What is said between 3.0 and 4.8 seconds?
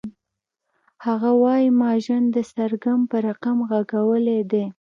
په رقم غږولی دی